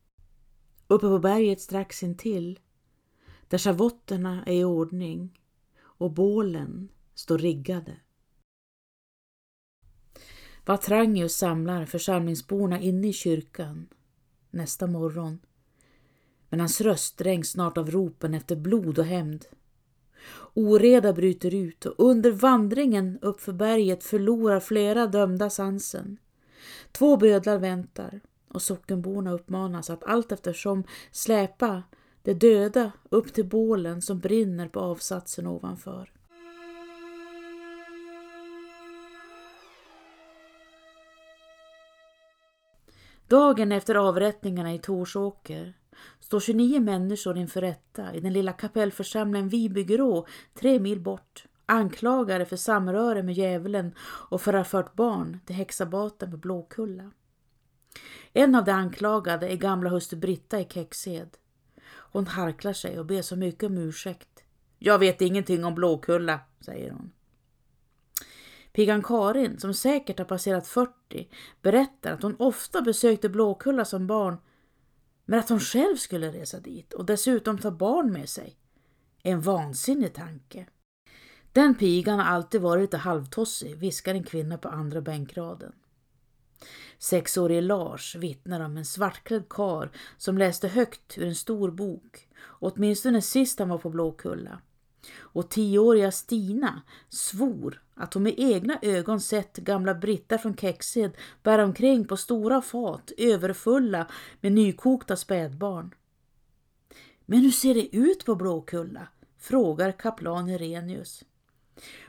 Uppe 0.88 1.08
på 1.08 1.20
berget 1.20 1.62
strax 1.62 2.04
intill, 2.04 2.60
där 3.48 3.58
schavotterna 3.58 4.44
är 4.46 4.54
i 4.54 4.64
ordning 4.64 5.40
och 5.82 6.12
bålen 6.12 6.90
står 7.14 7.38
riggade. 7.38 7.98
Vatrangius 10.66 11.36
samlar 11.36 11.86
församlingsborna 11.86 12.80
inne 12.80 13.08
i 13.08 13.14
kyrkan 13.14 13.88
nästa 14.52 14.88
morgon. 14.88 15.40
Men 16.50 16.60
hans 16.60 16.82
röst 16.82 17.18
dränks 17.18 17.50
snart 17.50 17.78
av 17.78 17.92
ropen 17.92 18.34
efter 18.34 18.56
blod 18.56 19.00
och 19.00 19.06
hämnd. 19.06 19.46
Oreda 20.54 21.14
bryter 21.14 21.56
ut 21.56 21.86
och 21.86 21.96
under 21.98 22.32
vandringen 22.32 23.20
uppför 23.22 23.54
berget 23.54 24.04
förlorar 24.04 24.60
flera 24.60 25.08
dömda 25.08 25.50
sansen. 25.50 26.18
Två 26.92 27.18
bödlar 27.18 27.58
väntar 27.58 28.22
och 28.58 28.62
sockenborna 28.62 29.32
uppmanas 29.32 29.90
att 29.90 30.04
allt 30.04 30.32
eftersom 30.32 30.84
släpa 31.12 31.84
de 32.24 32.34
döda 32.34 32.92
upp 33.10 33.34
till 33.34 33.46
bålen 33.46 34.02
som 34.02 34.20
brinner 34.20 34.68
på 34.68 34.80
avsatsen 34.80 35.48
ovanför. 35.48 36.12
Dagen 43.28 43.72
efter 43.72 43.96
avrättningarna 43.96 44.74
i 44.74 44.80
Torsåker 44.80 45.74
står 46.20 46.40
29 46.40 46.80
människor 46.80 47.38
inför 47.38 47.62
rätta 47.62 48.14
i 48.14 48.20
den 48.20 48.34
lilla 48.34 48.54
kapellförsamlingen 48.54 49.50
Vibygrå, 49.50 50.28
tre 50.54 50.80
mil 50.80 51.00
bort, 51.00 51.46
anklagade 51.66 52.46
för 52.46 52.56
samröre 52.56 53.24
med 53.24 53.36
djävulen 53.36 53.94
och 54.02 54.42
för 54.42 54.54
att 54.54 54.60
ha 54.60 54.70
fört 54.70 54.96
barn 54.96 55.40
till 55.46 55.56
häxabaten 55.56 56.32
på 56.32 56.38
Blåkulla. 56.38 57.12
En 58.34 58.56
av 58.56 58.64
de 58.64 58.72
anklagade 58.72 59.48
är 59.48 59.56
gamla 59.56 59.90
hustru 59.90 60.20
Britta 60.20 60.60
i 60.60 60.68
Kexed. 60.70 61.38
Hon 61.90 62.28
harklar 62.28 62.74
sig 62.74 63.00
och 63.00 63.06
ber 63.06 63.22
så 63.22 63.36
mycket 63.36 63.64
om 63.64 63.78
ursäkt. 63.78 64.44
Jag 64.80 65.00
vet 65.00 65.22
ingenting 65.22 65.66
om 65.66 65.76
Blåkulla, 65.76 66.40
säger 66.60 66.92
hon. 66.92 67.12
Pigan 68.72 69.04
Karin, 69.04 69.60
som 69.60 69.74
säkert 69.74 70.20
har 70.20 70.26
passerat 70.26 70.68
40, 70.68 71.30
berättar 71.62 72.14
att 72.14 72.24
hon 72.24 72.36
ofta 72.40 72.82
besökte 72.82 73.30
Blåkulla 73.30 73.86
som 73.86 74.08
barn 74.08 74.38
men 75.26 75.40
att 75.40 75.50
hon 75.50 75.60
själv 75.60 75.96
skulle 75.96 76.32
resa 76.32 76.60
dit 76.60 76.94
och 76.94 77.06
dessutom 77.06 77.58
ta 77.58 77.72
barn 77.72 78.14
med 78.14 78.30
sig. 78.30 78.58
En 79.24 79.42
vansinnig 79.42 80.14
tanke. 80.14 80.68
Den 81.52 81.76
pigan 81.76 82.20
har 82.20 82.26
alltid 82.26 82.62
varit 82.62 82.82
lite 82.82 82.98
halvtossig, 82.98 83.76
viskar 83.76 84.14
en 84.14 84.24
kvinna 84.24 84.58
på 84.58 84.70
andra 84.70 85.02
bänkraden. 85.02 85.74
Sexårige 87.00 87.62
Lars 87.62 88.16
vittnar 88.16 88.60
om 88.60 88.78
en 88.78 88.86
svartklädd 88.86 89.50
kar 89.50 89.92
som 90.18 90.38
läste 90.38 90.68
högt 90.68 91.18
ur 91.18 91.28
en 91.28 91.36
stor 91.36 91.72
bok, 91.72 92.28
åtminstone 92.44 93.22
sist 93.22 93.60
han 93.60 93.70
var 93.70 93.78
på 93.78 93.90
Blåkulla. 93.90 94.62
Och 95.20 95.50
tioåriga 95.50 96.12
Stina 96.12 96.82
svor 97.10 97.82
att 97.96 98.14
hon 98.14 98.24
med 98.24 98.34
egna 98.38 98.80
ögon 98.82 99.22
sett 99.22 99.58
gamla 99.58 99.94
Britta 99.94 100.38
från 100.38 100.56
Kexed 100.56 101.12
bära 101.44 101.64
omkring 101.64 102.08
på 102.08 102.18
stora 102.18 102.62
fat 102.62 103.12
överfulla 103.18 104.08
med 104.42 104.52
nykokta 104.52 105.16
spädbarn. 105.16 105.94
Men 107.26 107.40
hur 107.40 107.52
ser 107.52 107.74
det 107.74 107.96
ut 107.96 108.26
på 108.26 108.36
Blåkulla? 108.36 109.08
frågar 109.40 109.92
kaplan 109.92 110.50
Irenius. 110.50 111.24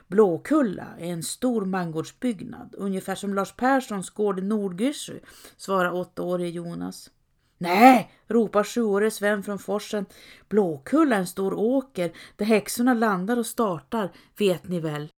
Blåkulla 0.09 0.87
är 0.97 1.13
en 1.13 1.23
stor 1.23 1.65
mangårdsbyggnad, 1.65 2.75
ungefär 2.77 3.15
som 3.15 3.33
Lars 3.33 3.55
Perssons 3.55 4.09
gård 4.09 4.39
i 4.39 4.41
Nordgyssjö, 4.41 5.19
svarar 5.57 5.91
åttaårige 5.91 6.49
Jonas. 6.49 7.09
Nej, 7.57 8.11
ropar 8.27 8.63
sjuårige 8.63 9.11
Sven 9.11 9.43
från 9.43 9.59
forsen. 9.59 10.05
Blåkulla 10.47 11.15
är 11.15 11.19
en 11.19 11.27
stor 11.27 11.53
åker 11.53 12.11
där 12.35 12.45
häxorna 12.45 12.93
landar 12.93 13.37
och 13.37 13.45
startar, 13.45 14.11
vet 14.37 14.67
ni 14.67 14.79
väl. 14.79 15.09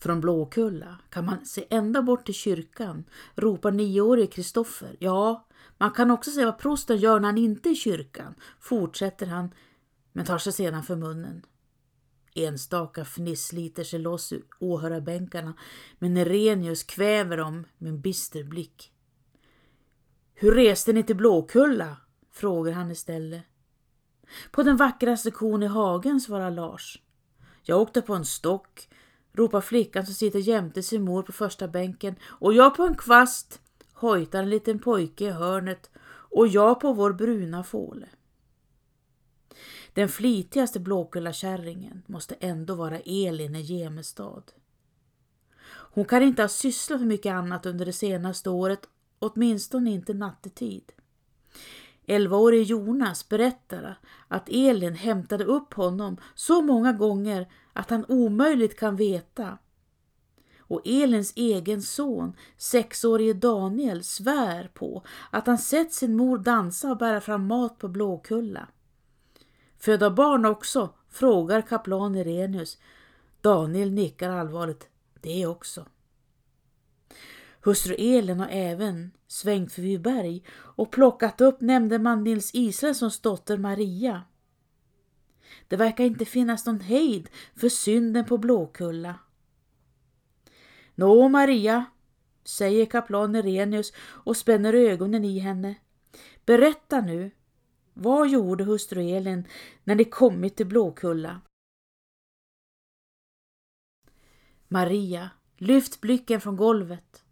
Från 0.00 0.20
Blåkulla 0.20 0.98
kan 1.10 1.24
man 1.24 1.46
se 1.46 1.66
ända 1.70 2.02
bort 2.02 2.24
till 2.24 2.34
kyrkan, 2.34 3.04
ropar 3.34 3.70
nioårige 3.70 4.26
Kristoffer. 4.26 4.96
Ja, 4.98 5.46
man 5.78 5.90
kan 5.90 6.10
också 6.10 6.30
se 6.30 6.44
vad 6.44 6.58
prosten 6.58 6.96
gör 6.96 7.20
när 7.20 7.28
han 7.28 7.38
inte 7.38 7.68
är 7.68 7.72
i 7.72 7.76
kyrkan, 7.76 8.34
fortsätter 8.60 9.26
han, 9.26 9.54
men 10.12 10.26
tar 10.26 10.38
sig 10.38 10.52
sedan 10.52 10.82
för 10.82 10.96
munnen. 10.96 11.42
Enstaka 12.34 13.04
fniss 13.04 13.46
sliter 13.46 13.84
sig 13.84 13.98
loss 13.98 14.32
ur 14.32 14.44
åhörarbänkarna, 14.58 15.54
men 15.98 16.14
Nerenius 16.14 16.82
kväver 16.82 17.36
dem 17.36 17.64
med 17.78 17.88
en 17.88 18.00
bister 18.00 18.44
blick. 18.44 18.92
Hur 20.34 20.52
reste 20.54 20.92
ni 20.92 21.02
till 21.02 21.16
Blåkulla? 21.16 21.96
frågar 22.32 22.72
han 22.72 22.90
istället. 22.90 23.42
På 24.50 24.62
den 24.62 24.76
vackraste 24.76 25.30
kon 25.30 25.62
i 25.62 25.66
hagen, 25.66 26.20
svarar 26.20 26.50
Lars. 26.50 27.02
Jag 27.62 27.80
åkte 27.80 28.02
på 28.02 28.14
en 28.14 28.24
stock, 28.24 28.88
ropar 29.32 29.60
flickan 29.60 30.06
som 30.06 30.14
sitter 30.14 30.38
jämte 30.38 30.82
sin 30.82 31.02
mor 31.02 31.22
på 31.22 31.32
första 31.32 31.68
bänken. 31.68 32.14
Och 32.22 32.54
jag 32.54 32.76
på 32.76 32.82
en 32.82 32.94
kvast, 32.94 33.60
hojtar 33.92 34.42
en 34.42 34.50
liten 34.50 34.78
pojke 34.78 35.24
i 35.24 35.30
hörnet. 35.30 35.90
Och 36.08 36.48
jag 36.48 36.80
på 36.80 36.92
vår 36.92 37.12
bruna 37.12 37.64
fåle. 37.64 38.08
Den 39.94 40.08
flitigaste 40.08 40.80
Blåkullakärringen 40.80 42.02
måste 42.06 42.34
ändå 42.34 42.74
vara 42.74 42.98
Elin 42.98 43.56
i 43.56 43.60
Gemestad. 43.60 44.42
Hon 45.92 46.04
kan 46.04 46.22
inte 46.22 46.42
ha 46.42 46.48
sysslat 46.48 47.00
med 47.00 47.08
mycket 47.08 47.32
annat 47.32 47.66
under 47.66 47.86
det 47.86 47.92
senaste 47.92 48.50
året, 48.50 48.88
åtminstone 49.18 49.90
inte 49.90 50.14
nattetid. 50.14 50.92
Elvaårige 52.06 52.62
Jonas 52.62 53.28
berättar 53.28 53.98
att 54.28 54.48
Elin 54.48 54.94
hämtade 54.94 55.44
upp 55.44 55.74
honom 55.74 56.16
så 56.34 56.62
många 56.62 56.92
gånger 56.92 57.52
att 57.72 57.90
han 57.90 58.04
omöjligt 58.08 58.78
kan 58.78 58.96
veta. 58.96 59.58
Och 60.58 60.82
Elins 60.84 61.32
egen 61.36 61.82
son, 61.82 62.36
sexårige 62.56 63.32
Daniel, 63.32 64.04
svär 64.04 64.70
på 64.74 65.02
att 65.30 65.46
han 65.46 65.58
sett 65.58 65.92
sin 65.92 66.16
mor 66.16 66.38
dansa 66.38 66.90
och 66.90 66.98
bära 66.98 67.20
fram 67.20 67.46
mat 67.46 67.78
på 67.78 67.88
Blåkulla. 67.88 68.68
Föda 69.80 70.10
barn 70.10 70.44
också? 70.44 70.94
frågar 71.08 71.62
kaplan 71.62 72.14
Irenius. 72.14 72.78
Daniel 73.40 73.90
nickar 73.92 74.30
allvarligt. 74.30 74.88
Det 75.20 75.46
också. 75.46 75.86
Hustru 77.60 77.94
Elin 77.94 78.40
har 78.40 78.48
även 78.48 79.10
svängt 79.26 79.72
förbi 79.72 79.98
berg 79.98 80.44
och 80.50 80.90
plockat 80.90 81.40
upp 81.40 81.60
nämndeman 81.60 82.24
Nils 82.24 82.50
Israelssons 82.54 83.20
dotter 83.20 83.58
Maria. 83.58 84.22
Det 85.68 85.76
verkar 85.76 86.04
inte 86.04 86.24
finnas 86.24 86.66
någon 86.66 86.80
hejd 86.80 87.28
för 87.54 87.68
synden 87.68 88.24
på 88.24 88.38
Blåkulla. 88.38 89.14
Nå 90.94 91.28
Maria, 91.28 91.84
säger 92.44 92.86
kaplan 92.86 93.36
Irenius 93.36 93.92
och 93.98 94.36
spänner 94.36 94.74
ögonen 94.74 95.24
i 95.24 95.38
henne. 95.38 95.74
Berätta 96.46 97.00
nu, 97.00 97.30
vad 97.94 98.28
gjorde 98.28 98.64
hustru 98.64 99.02
Elin 99.02 99.48
när 99.84 99.94
de 99.94 100.04
kommit 100.04 100.56
till 100.56 100.66
Blåkulla? 100.66 101.40
Maria, 104.68 105.30
lyft 105.56 106.00
blicken 106.00 106.40
från 106.40 106.56
golvet. 106.56 107.24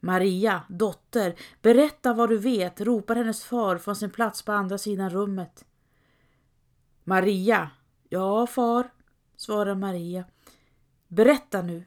Maria, 0.00 0.62
dotter, 0.68 1.34
berätta 1.62 2.14
vad 2.14 2.28
du 2.28 2.38
vet, 2.38 2.80
ropar 2.80 3.16
hennes 3.16 3.44
far 3.44 3.78
från 3.78 3.96
sin 3.96 4.10
plats 4.10 4.42
på 4.42 4.52
andra 4.52 4.78
sidan 4.78 5.10
rummet. 5.10 5.64
Maria, 7.04 7.70
ja 8.08 8.46
far, 8.46 8.90
svarar 9.36 9.74
Maria. 9.74 10.24
Berätta 11.08 11.62
nu. 11.62 11.84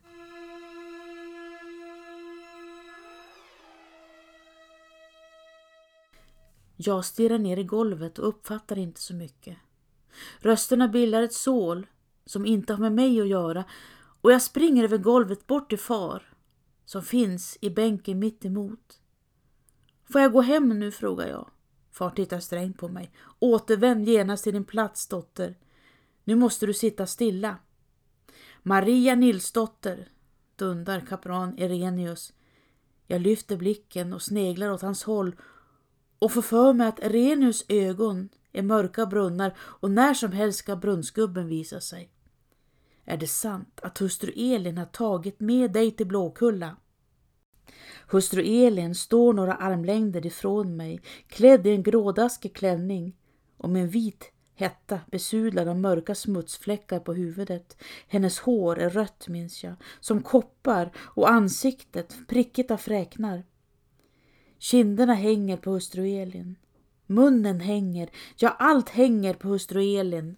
Jag 6.76 7.06
stirrar 7.06 7.38
ner 7.38 7.58
i 7.58 7.64
golvet 7.64 8.20
och 8.20 8.28
uppfattar 8.28 8.78
inte 8.78 9.02
så 9.02 9.14
mycket. 9.14 9.58
Rösterna 10.40 10.88
bildar 10.88 11.24
ett 11.24 11.34
sål 11.34 11.88
som 12.26 12.46
inte 12.46 12.74
har 12.74 12.80
med 12.80 12.92
mig 12.92 13.22
att 13.22 13.28
göra 13.28 13.66
och 14.22 14.32
jag 14.32 14.42
springer 14.42 14.84
över 14.84 14.98
golvet 14.98 15.48
bort 15.48 15.70
till 15.70 15.80
far 15.80 16.24
som 16.86 17.04
finns 17.04 17.58
i 17.62 17.70
bänken 17.70 18.20
mitt 18.20 18.46
emot. 18.46 19.00
Får 20.12 20.22
jag 20.22 20.32
gå 20.32 20.42
hem 20.42 20.80
nu, 20.80 20.92
frågar 20.92 21.28
jag. 21.28 21.50
Far 21.92 22.10
tittar 22.10 22.40
strängt 22.40 22.78
på 22.78 22.88
mig. 22.88 23.12
Återvänd 23.40 24.08
genast 24.08 24.44
till 24.44 24.54
din 24.54 24.66
plats, 24.66 25.08
dotter. 25.08 25.58
Nu 26.24 26.36
måste 26.36 26.66
du 26.66 26.74
sitta 26.74 27.08
stilla. 27.08 27.58
Maria 28.64 29.16
Nilsdotter, 29.16 30.10
dundar 30.56 31.00
kapran 31.00 31.58
Irenius. 31.58 32.34
Jag 33.08 33.22
lyfter 33.22 33.58
blicken 33.58 34.14
och 34.14 34.22
sneglar 34.22 34.72
åt 34.72 34.82
hans 34.82 35.04
håll 35.04 35.36
och 36.20 36.32
får 36.32 36.42
för 36.42 36.74
mig 36.74 36.88
att 36.88 37.00
Renus 37.04 37.66
ögon 37.70 38.30
är 38.52 38.64
mörka 38.64 39.06
brunnar 39.06 39.58
och 39.58 39.92
när 39.92 40.14
som 40.14 40.32
helst 40.32 40.60
ska 40.60 40.76
brunnsgubben 40.76 41.48
visa 41.48 41.82
sig. 41.82 42.12
Är 43.06 43.18
det 43.18 43.28
sant 43.28 43.80
att 43.84 43.98
hustru 43.98 44.32
Elin 44.36 44.78
har 44.78 44.86
tagit 44.86 45.40
med 45.40 45.72
dig 45.72 45.92
till 45.92 46.08
Blåkulla? 46.08 46.76
Hustru 48.08 48.42
Elin 48.42 48.96
står 48.96 49.34
några 49.34 49.56
armlängder 49.56 50.26
ifrån 50.26 50.78
mig, 50.78 51.02
klädd 51.28 51.68
i 51.68 51.72
en 51.72 51.84
grådaskig 51.84 52.56
klänning 52.56 53.16
och 53.58 53.70
med 53.70 53.82
en 53.82 53.90
vit 53.90 54.32
hetta 54.56 55.00
besudlad 55.12 55.68
av 55.68 55.80
mörka 55.80 56.16
smutsfläckar 56.16 57.00
på 57.00 57.14
huvudet. 57.14 57.78
Hennes 58.08 58.40
hår 58.40 58.80
är 58.80 58.90
rött 58.90 59.28
minns 59.28 59.64
jag, 59.64 59.76
som 60.00 60.24
koppar 60.24 60.92
och 60.98 61.32
ansiktet 61.32 62.16
prickigt 62.28 62.72
av 62.72 62.78
fräknar. 62.78 63.44
Kinderna 64.66 65.14
hänger 65.14 65.58
på 65.58 65.72
hustru 65.72 66.08
Elin. 66.08 66.56
Munnen 67.06 67.60
hänger, 67.60 68.10
ja 68.36 68.50
allt 68.50 68.90
hänger 68.90 69.34
på 69.34 69.48
hustru 69.48 69.82
Elin. 69.82 70.36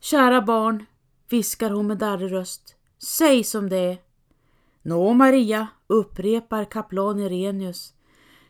Kära 0.00 0.42
barn, 0.42 0.84
viskar 1.28 1.70
hon 1.70 1.86
med 1.86 1.98
darrig 1.98 2.32
röst. 2.32 2.76
Säg 2.98 3.44
som 3.44 3.68
det 3.68 3.76
är. 3.76 3.98
Nå 4.82 5.14
Maria, 5.14 5.68
upprepar 5.86 6.64
kaplan 6.64 7.20
Irenius. 7.20 7.94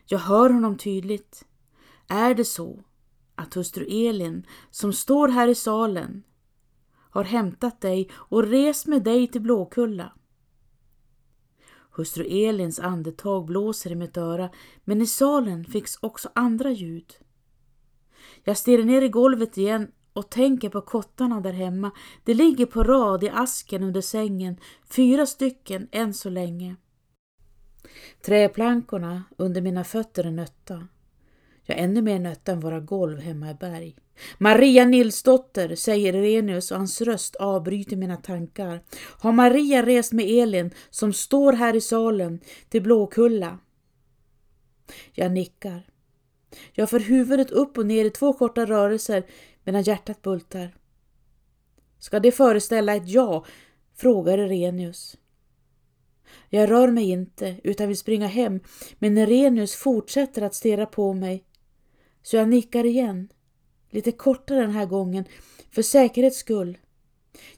Jag 0.05 0.19
hör 0.19 0.49
honom 0.49 0.77
tydligt. 0.77 1.45
Är 2.07 2.35
det 2.35 2.45
så 2.45 2.83
att 3.35 3.53
hustru 3.53 3.85
Elin, 4.07 4.47
som 4.71 4.93
står 4.93 5.27
här 5.27 5.47
i 5.47 5.55
salen, 5.55 6.23
har 7.09 7.23
hämtat 7.23 7.81
dig 7.81 8.09
och 8.13 8.43
rest 8.43 8.87
med 8.87 9.03
dig 9.03 9.27
till 9.27 9.41
Blåkulla? 9.41 10.11
Hustru 11.95 12.23
Elins 12.23 12.79
andetag 12.79 13.45
blåser 13.45 13.91
i 13.91 13.95
mitt 13.95 14.17
öra, 14.17 14.49
men 14.83 15.01
i 15.01 15.07
salen 15.07 15.65
finns 15.65 15.99
också 16.01 16.29
andra 16.35 16.71
ljud. 16.71 17.13
Jag 18.43 18.57
stirrar 18.57 18.83
ner 18.83 19.01
i 19.01 19.09
golvet 19.09 19.57
igen 19.57 19.91
och 20.13 20.29
tänker 20.29 20.69
på 20.69 20.81
kottarna 20.81 21.41
där 21.41 21.53
hemma. 21.53 21.91
De 22.23 22.33
ligger 22.33 22.65
på 22.65 22.83
rad 22.83 23.23
i 23.23 23.29
asken 23.29 23.83
under 23.83 24.01
sängen, 24.01 24.57
fyra 24.89 25.25
stycken 25.25 25.87
än 25.91 26.13
så 26.13 26.29
länge. 26.29 26.75
Träplankorna 28.25 29.23
under 29.37 29.61
mina 29.61 29.83
fötter 29.83 30.23
är 30.23 30.31
nötta. 30.31 30.87
Ja, 31.65 31.75
ännu 31.75 32.01
mer 32.01 32.19
nött 32.19 32.49
än 32.49 32.59
våra 32.59 32.79
golv 32.79 33.19
hemma 33.19 33.51
i 33.51 33.53
berg. 33.53 33.95
Maria 34.37 34.85
Nilsdotter, 34.85 35.75
säger 35.75 36.15
Irenius 36.15 36.71
och 36.71 36.77
hans 36.77 37.01
röst 37.01 37.35
avbryter 37.35 37.95
mina 37.95 38.17
tankar. 38.17 38.83
Har 39.19 39.31
Maria 39.31 39.85
rest 39.85 40.11
med 40.13 40.25
Elin 40.25 40.71
som 40.89 41.13
står 41.13 41.53
här 41.53 41.75
i 41.75 41.81
salen 41.81 42.39
till 42.69 42.81
Blåkulla? 42.81 43.59
Jag 45.13 45.31
nickar. 45.31 45.87
Jag 46.73 46.89
för 46.89 46.99
huvudet 46.99 47.51
upp 47.51 47.77
och 47.77 47.85
ner 47.85 48.05
i 48.05 48.09
två 48.09 48.33
korta 48.33 48.65
rörelser 48.65 49.25
medan 49.63 49.81
hjärtat 49.81 50.21
bultar. 50.21 50.75
Ska 51.99 52.19
det 52.19 52.31
föreställa 52.31 52.95
ett 52.95 53.09
ja? 53.09 53.45
frågar 53.95 54.37
Irenius. 54.37 55.17
Jag 56.49 56.71
rör 56.71 56.87
mig 56.87 57.09
inte 57.09 57.55
utan 57.63 57.87
vill 57.87 57.97
springa 57.97 58.27
hem 58.27 58.59
men 58.99 59.17
Irenius 59.17 59.75
fortsätter 59.75 60.41
att 60.41 60.55
stirra 60.55 60.85
på 60.85 61.13
mig. 61.13 61.43
Så 62.25 62.35
jag 62.35 62.49
nickar 62.49 62.85
igen. 62.85 63.29
Lite 63.89 64.11
kortare 64.11 64.59
den 64.59 64.71
här 64.71 64.85
gången, 64.85 65.25
för 65.71 65.81
säkerhets 65.81 66.37
skull. 66.37 66.77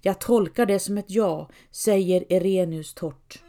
Jag 0.01 0.19
tolkar 0.19 0.65
det 0.65 0.79
som 0.79 0.97
ett 0.97 1.11
ja, 1.11 1.49
säger 1.71 2.33
Irenius 2.33 2.93
torrt. 2.93 3.43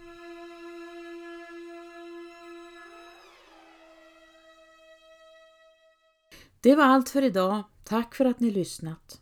Det 6.60 6.74
var 6.74 6.84
allt 6.84 7.08
för 7.08 7.22
idag. 7.22 7.62
Tack 7.84 8.14
för 8.14 8.24
att 8.24 8.40
ni 8.40 8.50
lyssnat. 8.50 9.20